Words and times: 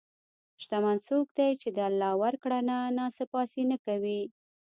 شتمن 0.61 0.97
څوک 1.07 1.27
دی 1.37 1.49
چې 1.61 1.69
د 1.77 1.79
الله 1.89 2.11
ورکړه 2.23 2.59
نه 2.69 2.77
ناسپاسي 2.99 3.63
نه 3.71 3.77
کوي. 3.85 4.21